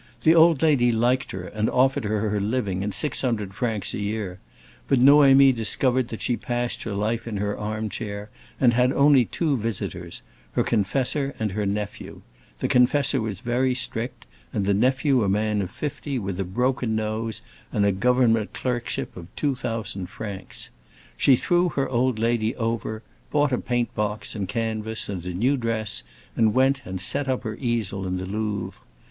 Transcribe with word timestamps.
The 0.23 0.33
old 0.33 0.63
lady 0.63 0.91
liked 0.91 1.29
her, 1.29 1.43
and 1.43 1.69
offered 1.69 2.05
her 2.05 2.31
her 2.31 2.39
living 2.39 2.83
and 2.83 2.91
six 2.91 3.21
hundred 3.21 3.53
francs 3.53 3.93
a 3.93 3.99
year; 3.99 4.39
but 4.87 4.99
Noémie 4.99 5.55
discovered 5.55 6.07
that 6.07 6.23
she 6.23 6.35
passed 6.35 6.81
her 6.81 6.93
life 6.93 7.27
in 7.27 7.37
her 7.37 7.55
armchair 7.55 8.31
and 8.59 8.73
had 8.73 8.91
only 8.93 9.25
two 9.25 9.55
visitors, 9.57 10.23
her 10.53 10.63
confessor 10.63 11.35
and 11.37 11.51
her 11.51 11.67
nephew: 11.67 12.23
the 12.57 12.67
confessor 12.67 13.21
very 13.29 13.75
strict, 13.75 14.25
and 14.51 14.65
the 14.65 14.73
nephew 14.73 15.21
a 15.21 15.29
man 15.29 15.61
of 15.61 15.69
fifty, 15.69 16.17
with 16.17 16.39
a 16.39 16.43
broken 16.45 16.95
nose 16.95 17.43
and 17.71 17.85
a 17.85 17.91
government 17.91 18.53
clerkship 18.53 19.15
of 19.15 19.27
two 19.35 19.53
thousand 19.53 20.07
francs. 20.07 20.71
She 21.15 21.35
threw 21.35 21.69
her 21.69 21.87
old 21.87 22.17
lady 22.17 22.55
over, 22.55 23.03
bought 23.29 23.51
a 23.51 23.59
paint 23.59 23.93
box, 23.93 24.33
a 24.35 24.43
canvas, 24.47 25.09
and 25.09 25.23
a 25.27 25.33
new 25.35 25.57
dress, 25.57 26.01
and 26.35 26.55
went 26.55 26.81
and 26.85 26.99
set 26.99 27.27
up 27.27 27.43
her 27.43 27.55
easel 27.59 28.07
in 28.07 28.17
the 28.17 28.25
Louvre. 28.25 28.81